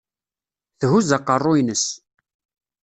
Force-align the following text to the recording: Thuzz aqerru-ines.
Thuzz 0.79 1.09
aqerru-ines. 1.17 1.85